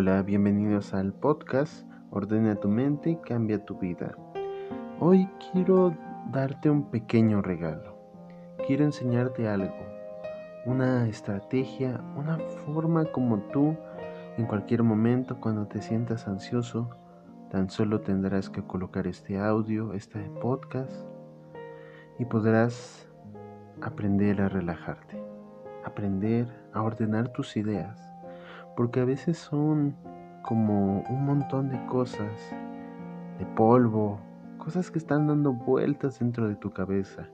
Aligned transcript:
Hola, 0.00 0.22
bienvenidos 0.22 0.94
al 0.94 1.12
podcast 1.12 1.84
Ordena 2.12 2.54
tu 2.54 2.68
mente 2.68 3.18
cambia 3.26 3.64
tu 3.64 3.76
vida. 3.80 4.14
Hoy 5.00 5.28
quiero 5.50 5.92
darte 6.30 6.70
un 6.70 6.88
pequeño 6.88 7.42
regalo. 7.42 7.98
Quiero 8.64 8.84
enseñarte 8.84 9.48
algo, 9.48 9.74
una 10.66 11.08
estrategia, 11.08 12.00
una 12.16 12.38
forma 12.64 13.06
como 13.06 13.38
tú 13.52 13.76
en 14.36 14.46
cualquier 14.46 14.84
momento 14.84 15.40
cuando 15.40 15.66
te 15.66 15.82
sientas 15.82 16.28
ansioso, 16.28 16.90
tan 17.50 17.68
solo 17.68 18.00
tendrás 18.00 18.50
que 18.50 18.62
colocar 18.62 19.08
este 19.08 19.36
audio, 19.36 19.94
este 19.94 20.20
podcast 20.40 20.92
y 22.20 22.24
podrás 22.24 23.10
aprender 23.82 24.42
a 24.42 24.48
relajarte, 24.48 25.20
aprender 25.84 26.46
a 26.72 26.82
ordenar 26.82 27.32
tus 27.32 27.56
ideas 27.56 28.07
porque 28.78 29.00
a 29.00 29.04
veces 29.04 29.36
son 29.36 29.96
como 30.44 31.02
un 31.10 31.26
montón 31.26 31.68
de 31.68 31.84
cosas, 31.86 32.30
de 33.36 33.44
polvo, 33.44 34.20
cosas 34.56 34.92
que 34.92 35.00
están 35.00 35.26
dando 35.26 35.52
vueltas 35.52 36.20
dentro 36.20 36.46
de 36.46 36.54
tu 36.54 36.70
cabeza, 36.70 37.28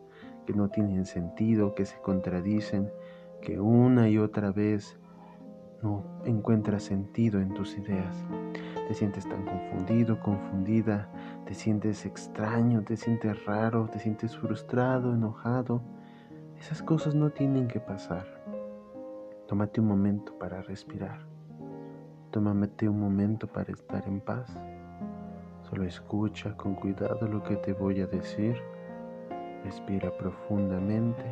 que 0.47 0.55
no 0.55 0.71
tienen 0.71 1.05
sentido, 1.05 1.75
que 1.75 1.85
se 1.85 2.01
contradicen, 2.01 2.91
que 3.43 3.61
una 3.61 4.09
y 4.09 4.17
otra 4.17 4.53
vez 4.53 4.99
no 5.83 6.03
encuentras 6.25 6.85
sentido 6.85 7.39
en 7.43 7.53
tus 7.53 7.77
ideas. 7.77 8.25
Te 8.89 8.95
sientes 8.95 9.29
tan 9.29 9.45
confundido, 9.45 10.19
confundida, 10.21 11.11
te 11.45 11.53
sientes 11.53 12.07
extraño, 12.07 12.85
te 12.85 12.97
sientes 12.97 13.45
raro, 13.45 13.91
te 13.93 13.99
sientes 13.99 14.35
frustrado, 14.35 15.13
enojado. 15.13 15.83
Esas 16.59 16.83
cosas 16.83 17.15
no 17.15 17.29
tienen 17.29 17.69
que 17.69 17.81
pasar. 17.81 18.25
Tómate 19.47 19.83
un 19.83 19.89
momento 19.89 20.39
para 20.39 20.63
respirar. 20.63 21.34
Tómate 22.35 22.89
un 22.89 22.99
momento 22.99 23.47
para 23.47 23.71
estar 23.71 24.03
en 24.09 24.21
paz. 24.21 24.53
Solo 25.71 25.85
escucha 25.85 26.57
con 26.57 26.75
cuidado 26.75 27.29
lo 27.29 27.41
que 27.45 27.55
te 27.55 27.73
voy 27.73 28.01
a 28.01 28.09
decir. 28.09 28.57
Respira 29.63 30.11
profundamente. 30.17 31.23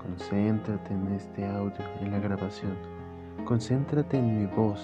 Concéntrate 0.00 0.94
en 0.94 1.14
este 1.14 1.44
audio, 1.44 1.84
en 2.00 2.12
la 2.12 2.20
grabación. 2.20 2.76
Concéntrate 3.44 4.18
en 4.18 4.38
mi 4.38 4.46
voz. 4.46 4.80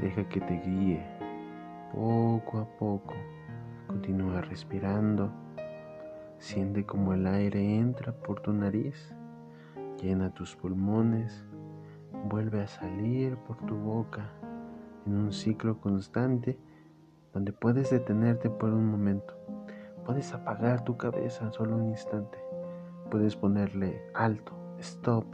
Deja 0.00 0.28
que 0.28 0.40
te 0.40 0.54
guíe 0.62 1.06
poco 1.92 2.58
a 2.58 2.64
poco. 2.76 3.14
Continúa 3.86 4.40
respirando. 4.40 5.30
Siente 6.38 6.84
como 6.84 7.14
el 7.14 7.24
aire 7.24 7.76
entra 7.76 8.10
por 8.12 8.40
tu 8.40 8.52
nariz, 8.52 9.14
llena 10.00 10.34
tus 10.34 10.56
pulmones 10.56 11.44
vuelve 12.24 12.62
a 12.62 12.66
salir 12.66 13.36
por 13.36 13.56
tu 13.66 13.74
boca 13.74 14.30
en 15.06 15.16
un 15.16 15.32
ciclo 15.32 15.80
constante 15.80 16.58
donde 17.32 17.52
puedes 17.52 17.90
detenerte 17.90 18.50
por 18.50 18.70
un 18.70 18.86
momento. 18.86 19.34
Puedes 20.04 20.32
apagar 20.34 20.84
tu 20.84 20.96
cabeza 20.96 21.50
solo 21.52 21.76
un 21.76 21.88
instante. 21.88 22.38
Puedes 23.10 23.36
ponerle 23.36 24.02
alto, 24.14 24.52
stop 24.78 25.24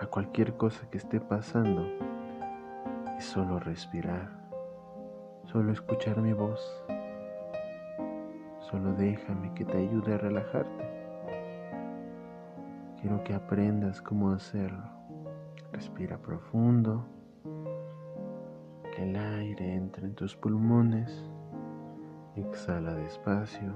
a 0.00 0.06
cualquier 0.06 0.56
cosa 0.56 0.88
que 0.90 0.98
esté 0.98 1.20
pasando 1.20 1.86
y 3.18 3.22
solo 3.22 3.58
respirar. 3.58 4.44
Solo 5.44 5.72
escuchar 5.72 6.20
mi 6.20 6.32
voz. 6.32 6.84
Solo 8.70 8.92
déjame 8.94 9.52
que 9.54 9.64
te 9.64 9.78
ayude 9.78 10.14
a 10.14 10.18
relajarte. 10.18 10.84
Quiero 13.00 13.22
que 13.22 13.34
aprendas 13.34 14.00
cómo 14.00 14.30
hacerlo. 14.30 14.93
Respira 15.74 16.16
profundo. 16.16 17.04
Que 18.94 19.02
el 19.02 19.16
aire 19.16 19.74
entre 19.74 20.06
en 20.06 20.14
tus 20.14 20.36
pulmones. 20.36 21.28
Exhala 22.36 22.94
despacio. 22.94 23.74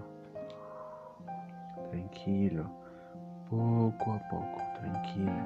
Tranquilo. 1.90 2.70
Poco 3.50 4.12
a 4.12 4.28
poco. 4.30 4.62
Tranquila. 4.76 5.44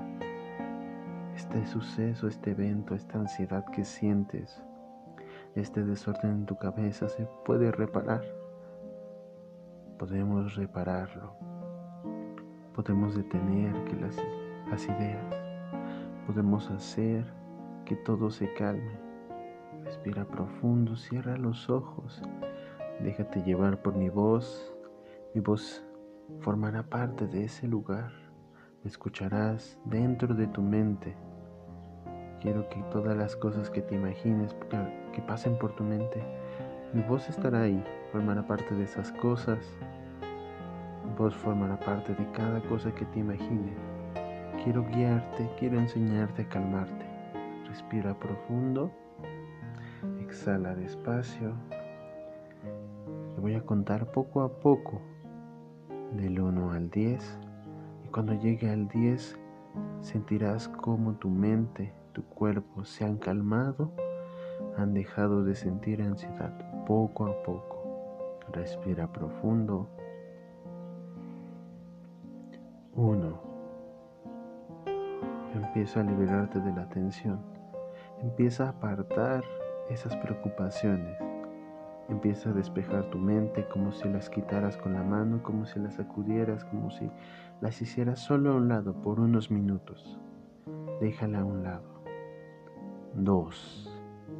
Este 1.35 1.65
suceso, 1.65 2.29
este 2.29 2.51
evento, 2.51 2.95
esta 2.95 3.19
ansiedad 3.19 3.65
que 3.65 3.87
sientes, 3.87 4.63
este 5.55 5.83
desorden 5.83 6.33
en 6.33 6.45
tu 6.45 6.59
cabeza 6.59 7.09
se 7.09 7.27
puede 7.47 7.73
reparar. 7.73 8.25
Podemos 9.99 10.55
repararlo. 10.57 11.35
Podemos 12.75 13.17
detener 13.17 13.73
que 13.85 13.97
las, 13.97 14.17
las 14.71 14.85
ideas 14.85 15.42
podemos 16.27 16.71
hacer 16.71 17.25
que 17.85 17.97
todo 17.97 18.31
se 18.31 18.53
calme. 18.55 18.99
Respira 19.85 20.25
profundo, 20.25 20.97
cierra 20.97 21.37
los 21.37 21.69
ojos, 21.69 22.23
déjate 23.01 23.43
llevar 23.43 23.83
por 23.83 23.97
mi 23.97 24.09
voz. 24.09 24.75
Mi 25.35 25.41
voz 25.41 25.85
formará 26.41 26.83
parte 26.83 27.27
de 27.27 27.45
ese 27.45 27.67
lugar. 27.67 28.13
Me 28.83 28.91
escucharás 28.91 29.79
dentro 29.85 30.35
de 30.35 30.47
tu 30.47 30.63
mente. 30.63 31.17
Quiero 32.41 32.69
que 32.69 32.83
todas 32.91 33.17
las 33.17 33.37
cosas 33.37 33.71
que 33.71 33.83
te 33.83 33.95
imagines, 33.95 34.57
que 35.13 35.23
pasen 35.23 35.57
por 35.59 35.75
tu 35.77 35.85
mente, 35.85 36.23
mi 36.93 37.03
voz 37.03 37.29
estará 37.29 37.63
ahí, 37.63 37.83
formará 38.11 38.47
parte 38.47 38.75
de 38.75 38.85
esas 38.85 39.13
cosas. 39.13 39.59
Mi 41.07 41.15
voz 41.15 41.35
formará 41.35 41.79
parte 41.79 42.15
de 42.15 42.31
cada 42.33 42.61
cosa 42.63 42.93
que 42.93 43.05
te 43.07 43.21
imagines. 43.21 43.79
Quiero 44.63 44.85
guiarte, 44.85 45.51
quiero 45.59 45.81
enseñarte 45.81 46.43
a 46.43 46.49
calmarte. 46.49 47.05
Respira 47.67 48.15
profundo, 48.15 48.93
exhala 50.21 50.77
despacio. 50.77 51.53
Te 53.35 53.41
voy 53.41 53.57
a 53.57 53.67
contar 53.67 54.13
poco 54.13 54.43
a 54.43 54.61
poco 54.61 55.01
del 56.13 56.39
1 56.39 56.71
al 56.71 56.91
10 56.91 57.39
y 58.05 58.09
cuando 58.11 58.35
llegue 58.35 58.71
al 58.71 58.87
10 58.87 59.37
sentirás 60.01 60.69
como 60.69 61.15
tu 61.15 61.29
mente, 61.29 61.93
tu 62.13 62.23
cuerpo 62.23 62.85
se 62.85 63.05
han 63.05 63.17
calmado, 63.17 63.91
han 64.77 64.95
dejado 64.95 65.43
de 65.43 65.57
sentir 65.57 66.01
ansiedad 66.03 66.85
poco 66.87 67.27
a 67.27 67.43
poco. 67.43 68.39
Respira 68.53 69.11
profundo. 69.13 69.89
1 72.95 73.52
Empieza 75.63 76.01
a 76.01 76.03
liberarte 76.03 76.59
de 76.59 76.73
la 76.73 76.89
tensión. 76.89 77.41
Empieza 78.21 78.67
a 78.67 78.71
apartar 78.71 79.45
esas 79.89 80.15
preocupaciones. 80.17 81.17
Empieza 82.09 82.51
a 82.51 82.53
despejar 82.53 83.09
tu 83.11 83.19
mente 83.19 83.67
como 83.69 83.93
si 83.93 84.09
las 84.09 84.29
quitaras 84.29 84.77
con 84.77 84.93
la 84.95 85.05
mano, 85.05 85.41
como 85.41 85.65
si 85.65 85.79
las 85.79 85.95
sacudieras, 85.95 86.65
como 86.65 86.91
si 86.91 87.09
las 87.61 87.81
hicieras 87.81 88.19
solo 88.19 88.51
a 88.51 88.57
un 88.57 88.69
lado 88.69 88.93
por 89.03 89.21
unos 89.21 89.53
minutos. 89.53 90.19
Déjala 91.01 91.41
a 91.41 91.45
un 91.45 91.63
lado. 91.63 92.03
Dos. 93.15 93.89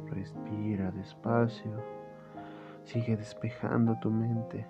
Respira 0.07 0.91
despacio. 0.91 1.71
Sigue 2.83 3.15
despejando 3.15 3.97
tu 4.01 4.11
mente. 4.11 4.67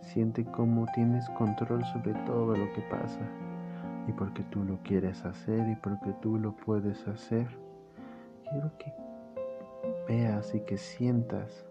Siente 0.00 0.46
cómo 0.46 0.86
tienes 0.94 1.28
control 1.30 1.84
sobre 1.84 2.14
todo 2.24 2.56
lo 2.56 2.72
que 2.72 2.80
pasa 2.90 3.20
y 4.08 4.12
porque 4.12 4.42
tú 4.44 4.64
lo 4.64 4.78
quieres 4.82 5.24
hacer 5.24 5.68
y 5.68 5.76
porque 5.76 6.12
tú 6.20 6.38
lo 6.38 6.54
puedes 6.56 7.06
hacer, 7.06 7.46
quiero 8.50 8.70
que 8.78 8.92
veas 10.08 10.54
y 10.54 10.60
que 10.60 10.76
sientas 10.76 11.66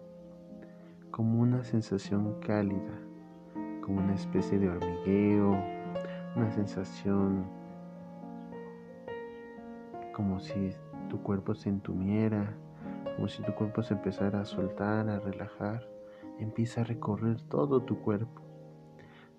como 1.10 1.40
una 1.40 1.62
sensación 1.62 2.40
cálida, 2.40 2.98
como 3.82 4.00
una 4.00 4.14
especie 4.14 4.58
de 4.58 4.70
hormigueo, 4.70 5.50
una 6.36 6.50
sensación 6.52 7.44
como 10.14 10.40
si 10.40 10.72
tu 11.08 11.22
cuerpo 11.22 11.54
se 11.54 11.68
entumiera, 11.68 12.54
como 13.16 13.28
si 13.28 13.42
tu 13.42 13.54
cuerpo 13.54 13.82
se 13.82 13.94
empezara 13.94 14.40
a 14.40 14.44
soltar, 14.44 15.08
a 15.08 15.18
relajar. 15.18 15.86
Empieza 16.38 16.80
a 16.80 16.84
recorrer 16.84 17.40
todo 17.42 17.82
tu 17.82 17.98
cuerpo 18.00 18.40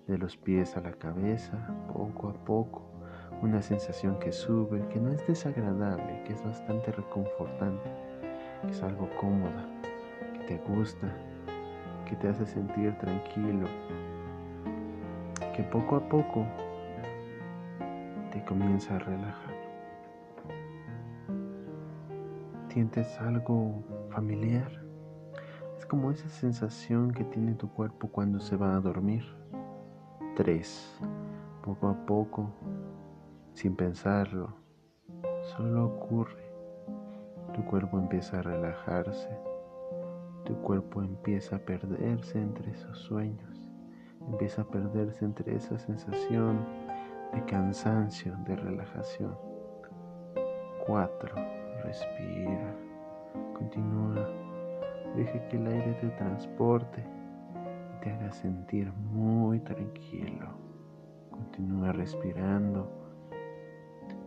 de 0.06 0.18
los 0.18 0.36
pies 0.36 0.76
a 0.76 0.80
la 0.80 0.92
cabeza, 0.92 1.58
poco 1.92 2.28
a 2.28 2.34
poco, 2.44 2.82
una 3.42 3.62
sensación 3.62 4.18
que 4.18 4.32
sube, 4.32 4.86
que 4.88 5.00
no 5.00 5.10
es 5.10 5.26
desagradable, 5.26 6.22
que 6.24 6.34
es 6.34 6.44
bastante 6.44 6.92
reconfortante, 6.92 7.90
que 8.62 8.70
es 8.70 8.82
algo 8.82 9.08
cómoda, 9.18 9.66
que 10.34 10.40
te 10.40 10.58
gusta, 10.68 11.08
que 12.06 12.16
te 12.16 12.28
hace 12.28 12.46
sentir 12.46 12.96
tranquilo, 12.98 13.66
que 15.54 15.62
poco 15.64 15.96
a 15.96 16.08
poco 16.08 16.46
te 18.30 18.44
comienza 18.44 18.96
a 18.96 18.98
relajar. 18.98 19.54
¿Sientes 22.68 23.18
algo 23.20 23.84
familiar? 24.10 24.82
Es 25.78 25.86
como 25.86 26.10
esa 26.10 26.28
sensación 26.28 27.12
que 27.12 27.24
tiene 27.24 27.54
tu 27.54 27.68
cuerpo 27.68 28.08
cuando 28.08 28.40
se 28.40 28.56
va 28.56 28.74
a 28.74 28.80
dormir 28.80 29.24
3. 30.34 31.00
Poco 31.62 31.88
a 31.88 32.06
poco 32.06 32.50
sin 33.52 33.76
pensarlo, 33.76 34.52
solo 35.56 35.86
ocurre. 35.86 36.42
Tu 37.52 37.64
cuerpo 37.64 37.98
empieza 37.98 38.40
a 38.40 38.42
relajarse, 38.42 39.28
tu 40.44 40.54
cuerpo 40.56 41.02
empieza 41.02 41.56
a 41.56 41.58
perderse 41.60 42.40
entre 42.40 42.72
esos 42.72 42.98
sueños, 42.98 43.70
empieza 44.28 44.62
a 44.62 44.64
perderse 44.64 45.24
entre 45.24 45.54
esa 45.54 45.78
sensación 45.78 46.58
de 47.32 47.44
cansancio, 47.44 48.34
de 48.44 48.56
relajación. 48.56 49.38
4. 50.84 51.34
Respira, 51.84 52.74
continúa, 53.56 54.28
deja 55.14 55.48
que 55.48 55.56
el 55.56 55.66
aire 55.68 55.92
te 56.00 56.08
transporte 56.08 57.04
te 58.04 58.12
haga 58.12 58.30
sentir 58.32 58.92
muy 58.92 59.60
tranquilo. 59.60 60.46
Continúa 61.30 61.90
respirando, 61.92 62.86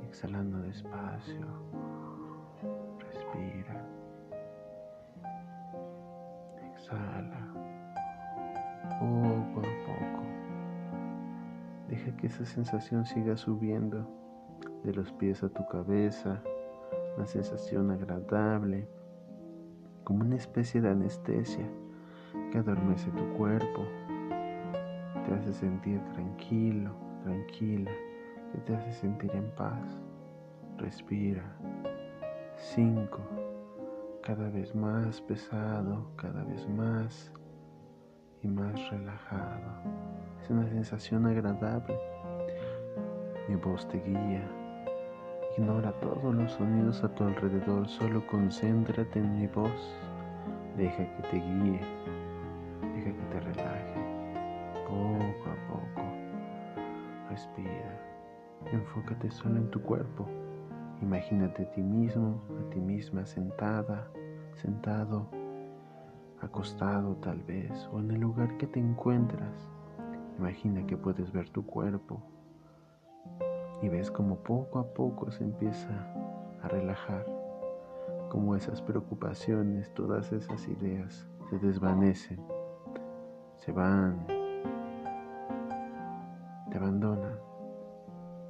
exhalando 0.04 0.60
despacio. 0.64 1.46
Respira. 2.98 3.86
Exhala. 6.74 7.54
Poco 9.00 9.60
a 9.60 9.86
poco. 9.86 10.24
Deja 11.88 12.18
que 12.18 12.28
esa 12.28 12.46
sensación 12.46 13.06
siga 13.06 13.38
subiendo 13.38 14.08
de 14.84 14.94
los 14.94 15.12
pies 15.14 15.44
a 15.44 15.50
tu 15.50 15.68
cabeza. 15.68 16.42
Una 17.16 17.28
sensación 17.28 17.92
agradable, 17.92 18.90
como 20.04 20.24
una 20.24 20.36
especie 20.36 20.82
de 20.82 20.90
anestesia 20.90 21.70
que 22.52 22.58
adormece 22.58 23.10
tu 23.12 23.28
cuerpo, 23.34 23.86
te 25.26 25.34
hace 25.34 25.54
sentir 25.54 26.02
tranquilo, 26.14 26.92
tranquila, 27.24 27.92
que 28.52 28.58
te 28.60 28.76
hace 28.76 28.92
sentir 28.94 29.32
en 29.36 29.50
paz. 29.56 29.98
Respira. 30.78 31.44
5. 32.58 33.20
Cada 34.24 34.50
vez 34.50 34.74
más 34.76 35.22
pesado, 35.22 36.12
cada 36.16 36.44
vez 36.44 36.68
más 36.70 37.32
y 38.42 38.48
más 38.48 38.90
relajado. 38.90 39.72
Es 40.42 40.50
una 40.50 40.68
sensación 40.68 41.26
agradable. 41.26 41.98
Mi 43.48 43.56
voz 43.56 43.88
te 43.88 44.00
guía. 44.00 44.48
Ignora 45.58 45.92
todos 46.00 46.36
los 46.36 46.52
sonidos 46.52 47.04
a 47.04 47.14
tu 47.16 47.24
alrededor, 47.24 47.88
solo 47.88 48.26
concéntrate 48.28 49.20
en 49.20 49.40
mi 49.40 49.48
voz. 49.48 50.07
Deja 50.78 50.98
que 51.16 51.24
te 51.24 51.38
guíe, 51.38 51.80
deja 52.94 53.12
que 53.12 53.26
te 53.32 53.40
relaje, 53.40 53.94
poco 54.86 55.50
a 55.50 55.68
poco. 55.68 56.04
Respira, 57.32 58.00
enfócate 58.72 59.32
solo 59.32 59.58
en 59.58 59.72
tu 59.72 59.82
cuerpo. 59.82 60.28
Imagínate 61.02 61.64
a 61.64 61.72
ti 61.72 61.82
mismo, 61.82 62.40
a 62.60 62.70
ti 62.70 62.80
misma 62.80 63.26
sentada, 63.26 64.08
sentado, 64.54 65.28
acostado 66.42 67.16
tal 67.16 67.42
vez, 67.42 67.90
o 67.92 68.00
en 68.00 68.12
el 68.12 68.22
lugar 68.22 68.56
que 68.58 68.68
te 68.68 68.80
encuentras. 68.80 69.68
Imagina 70.38 70.86
que 70.86 70.96
puedes 70.96 71.32
ver 71.32 71.50
tu 71.50 71.66
cuerpo 71.66 72.22
y 73.82 73.90
ves 73.90 74.12
como 74.12 74.36
poco 74.38 74.78
a 74.78 74.94
poco 74.94 75.32
se 75.32 75.44
empieza 75.44 75.90
a 76.62 76.68
relajar, 76.68 77.26
como 78.30 78.56
esas 78.56 78.82
preocupaciones, 78.82 79.94
todas 79.94 80.32
esas 80.32 80.68
ideas 80.68 81.28
se 81.50 81.60
desvanecen, 81.60 82.40
se 83.56 83.72
van, 83.72 84.26
te 86.70 86.78
abandonan 86.78 87.38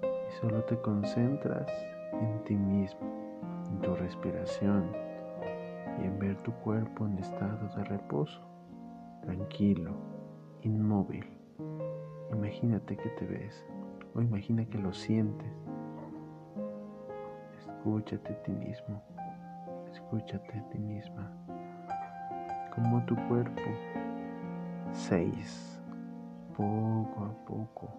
y 0.01 0.31
solo 0.39 0.63
te 0.63 0.79
concentras 0.81 1.71
en 2.13 2.43
ti 2.43 2.55
mismo, 2.55 3.07
en 3.69 3.79
tu 3.81 3.95
respiración 3.95 4.91
y 6.01 6.05
en 6.05 6.19
ver 6.19 6.35
tu 6.43 6.51
cuerpo 6.53 7.05
en 7.05 7.17
estado 7.19 7.67
de 7.75 7.83
reposo, 7.83 8.41
tranquilo, 9.21 9.93
inmóvil. 10.61 11.25
Imagínate 12.31 12.97
que 12.97 13.09
te 13.09 13.25
ves 13.25 13.65
o 14.15 14.21
imagina 14.21 14.65
que 14.65 14.77
lo 14.77 14.93
sientes. 14.93 15.51
Escúchate 17.59 18.33
a 18.33 18.43
ti 18.43 18.51
mismo, 18.51 19.01
escúchate 19.97 20.59
a 20.59 20.69
ti 20.69 20.77
misma, 20.77 21.31
como 22.73 23.03
tu 23.05 23.15
cuerpo. 23.27 23.61
6. 24.91 25.81
Poco 26.55 27.25
a 27.25 27.45
poco 27.45 27.89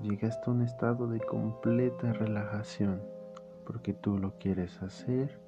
llegas 0.00 0.38
a 0.46 0.50
un 0.50 0.62
estado 0.62 1.08
de 1.08 1.20
completa 1.20 2.12
relajación, 2.12 3.02
porque 3.66 3.92
tú 3.92 4.18
lo 4.18 4.38
quieres 4.38 4.80
hacer, 4.82 5.40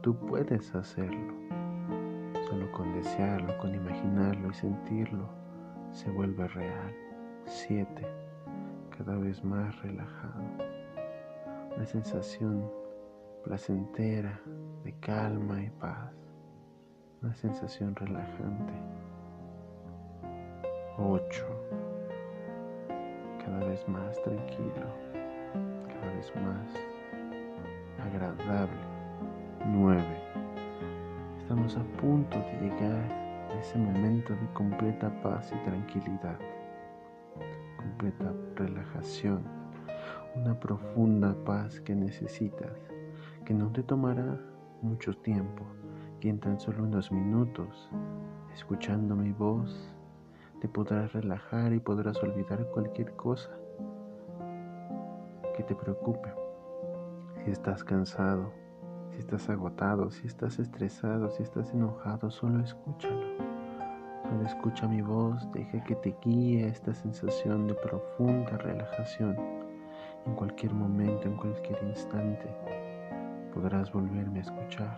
tú 0.00 0.16
puedes 0.16 0.74
hacerlo. 0.74 1.34
Solo 2.48 2.70
con 2.72 2.94
desearlo, 2.94 3.58
con 3.58 3.74
imaginarlo 3.74 4.50
y 4.50 4.54
sentirlo, 4.54 5.28
se 5.90 6.08
vuelve 6.10 6.46
real. 6.48 6.94
7 7.46 8.06
cada 8.96 9.16
vez 9.16 9.44
más 9.44 9.80
relajado. 9.82 10.42
Una 11.76 11.86
sensación 11.86 12.77
placentera 13.48 14.38
de 14.84 14.92
calma 15.00 15.62
y 15.62 15.70
paz. 15.70 16.12
Una 17.22 17.34
sensación 17.34 17.96
relajante. 17.96 18.74
8. 20.98 21.46
Cada 23.42 23.66
vez 23.66 23.88
más 23.88 24.22
tranquilo. 24.22 24.86
Cada 25.88 26.12
vez 26.14 26.30
más 26.36 26.68
agradable. 28.06 28.82
9. 29.64 30.04
Estamos 31.38 31.74
a 31.74 31.84
punto 32.02 32.36
de 32.36 32.68
llegar 32.68 33.10
a 33.50 33.60
ese 33.60 33.78
momento 33.78 34.34
de 34.34 34.52
completa 34.52 35.10
paz 35.22 35.50
y 35.52 35.64
tranquilidad 35.64 36.38
completa 37.78 38.34
relajación, 38.56 39.42
una 40.36 40.58
profunda 40.60 41.34
paz 41.44 41.80
que 41.80 41.94
necesitas, 41.94 42.76
que 43.48 43.54
no 43.54 43.72
te 43.72 43.82
tomará 43.82 44.38
mucho 44.82 45.16
tiempo, 45.16 45.64
que 46.20 46.28
en 46.28 46.38
tan 46.38 46.60
solo 46.60 46.82
unos 46.82 47.10
minutos, 47.10 47.88
escuchando 48.52 49.16
mi 49.16 49.32
voz, 49.32 49.90
te 50.60 50.68
podrás 50.68 51.14
relajar 51.14 51.72
y 51.72 51.80
podrás 51.80 52.22
olvidar 52.22 52.68
cualquier 52.72 53.16
cosa 53.16 53.48
que 55.56 55.62
te 55.62 55.74
preocupe. 55.74 56.30
Si 57.42 57.50
estás 57.50 57.82
cansado, 57.82 58.52
si 59.12 59.20
estás 59.20 59.48
agotado, 59.48 60.10
si 60.10 60.26
estás 60.26 60.58
estresado, 60.58 61.30
si 61.30 61.42
estás 61.42 61.72
enojado, 61.72 62.30
solo 62.30 62.62
escúchalo. 62.62 63.28
Solo 64.24 64.42
escucha 64.44 64.86
mi 64.86 65.00
voz, 65.00 65.50
deja 65.52 65.82
que 65.84 65.94
te 65.94 66.14
guíe 66.22 66.68
esta 66.68 66.92
sensación 66.92 67.66
de 67.66 67.72
profunda 67.72 68.58
relajación. 68.58 69.38
En 70.26 70.34
cualquier 70.34 70.74
momento, 70.74 71.28
en 71.28 71.36
cualquier 71.38 71.82
instante, 71.84 72.46
podrás 73.60 73.92
volverme 73.92 74.38
a 74.38 74.42
escuchar 74.42 74.96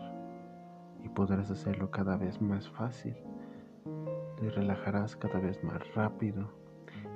y 1.03 1.09
podrás 1.09 1.51
hacerlo 1.51 1.91
cada 1.91 2.19
vez 2.19 2.43
más 2.43 2.69
fácil. 2.69 3.17
Te 4.39 4.51
relajarás 4.51 5.17
cada 5.17 5.41
vez 5.41 5.65
más 5.65 5.81
rápido 5.95 6.47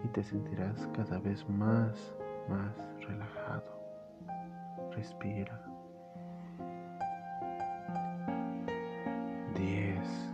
y 0.04 0.08
te 0.08 0.22
sentirás 0.22 0.88
cada 0.94 1.18
vez 1.18 1.46
más, 1.50 2.16
más 2.48 2.74
relajado. 3.06 3.62
Respira. 4.96 5.60
10 9.54 10.32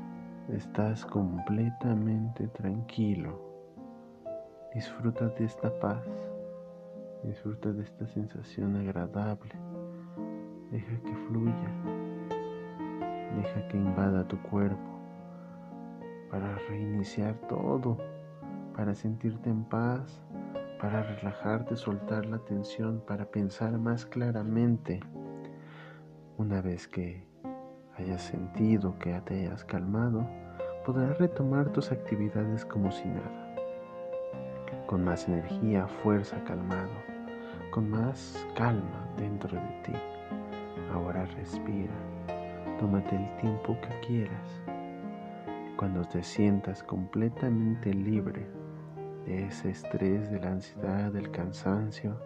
estás 0.54 1.04
completamente 1.06 2.46
tranquilo. 2.48 3.36
Disfruta 4.72 5.26
de 5.26 5.44
esta 5.44 5.76
paz, 5.80 6.06
disfruta 7.24 7.72
de 7.72 7.82
esta 7.82 8.06
sensación 8.06 8.76
agradable. 8.76 9.69
Deja 10.70 11.00
que 11.02 11.14
fluya, 11.26 11.70
deja 13.36 13.68
que 13.68 13.76
invada 13.76 14.26
tu 14.28 14.40
cuerpo. 14.42 15.00
Para 16.30 16.54
reiniciar 16.68 17.34
todo, 17.48 17.98
para 18.76 18.94
sentirte 18.94 19.50
en 19.50 19.64
paz, 19.64 20.22
para 20.80 21.02
relajarte, 21.02 21.74
soltar 21.74 22.24
la 22.26 22.38
tensión, 22.38 23.02
para 23.04 23.24
pensar 23.24 23.76
más 23.78 24.06
claramente. 24.06 25.00
Una 26.38 26.60
vez 26.62 26.86
que 26.86 27.26
hayas 27.98 28.22
sentido, 28.22 28.96
que 29.00 29.20
te 29.22 29.40
hayas 29.40 29.64
calmado, 29.64 30.24
podrás 30.86 31.18
retomar 31.18 31.70
tus 31.70 31.90
actividades 31.90 32.64
como 32.64 32.92
si 32.92 33.08
nada, 33.08 33.56
con 34.86 35.02
más 35.02 35.26
energía, 35.26 35.88
fuerza, 36.04 36.42
calmado, 36.44 36.92
con 37.72 37.90
más 37.90 38.46
calma 38.54 39.08
dentro 39.16 39.60
de 39.60 39.82
ti. 39.82 40.09
Ahora 40.92 41.24
respira, 41.24 41.92
tómate 42.78 43.14
el 43.14 43.36
tiempo 43.36 43.76
que 43.80 44.06
quieras. 44.06 44.62
Cuando 45.76 46.02
te 46.04 46.22
sientas 46.22 46.82
completamente 46.82 47.94
libre 47.94 48.46
de 49.24 49.46
ese 49.46 49.70
estrés, 49.70 50.30
de 50.30 50.40
la 50.40 50.50
ansiedad, 50.50 51.12
del 51.12 51.30
cansancio, 51.30 52.18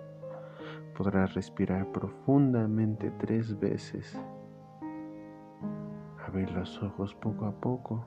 podrás 0.96 1.34
respirar 1.34 1.86
profundamente 1.92 3.10
tres 3.18 3.58
veces, 3.58 4.18
abrir 6.26 6.50
los 6.52 6.82
ojos 6.82 7.14
poco 7.14 7.44
a 7.44 7.52
poco 7.52 8.04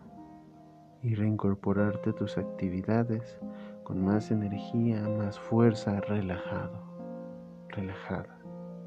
y 1.04 1.14
reincorporarte 1.14 2.10
a 2.10 2.16
tus 2.16 2.38
actividades 2.38 3.40
con 3.84 4.04
más 4.04 4.32
energía, 4.32 5.02
más 5.08 5.40
fuerza, 5.40 6.02
relajado, 6.02 6.82
relajada, 7.70 8.40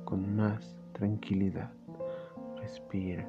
con 0.04 0.34
más 0.34 0.79
tranquilidad. 1.00 1.70
Respira, 2.60 3.26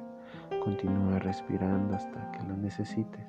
continúa 0.62 1.18
respirando 1.20 1.96
hasta 1.96 2.30
que 2.32 2.42
lo 2.46 2.54
necesites, 2.54 3.26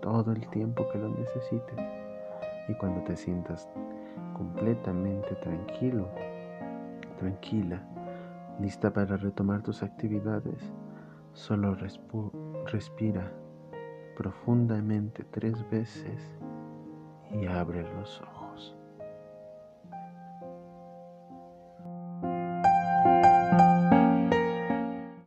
todo 0.00 0.30
el 0.30 0.48
tiempo 0.50 0.86
que 0.92 0.98
lo 0.98 1.08
necesites. 1.08 1.80
Y 2.68 2.74
cuando 2.74 3.02
te 3.02 3.16
sientas 3.16 3.68
completamente 4.36 5.34
tranquilo, 5.34 6.08
tranquila, 7.18 7.82
lista 8.60 8.92
para 8.92 9.16
retomar 9.16 9.60
tus 9.62 9.82
actividades, 9.82 10.72
solo 11.32 11.76
respira 12.66 13.32
profundamente 14.16 15.24
tres 15.32 15.68
veces 15.68 16.38
y 17.32 17.46
abre 17.46 17.82
los 17.82 18.20
ojos. 18.20 18.33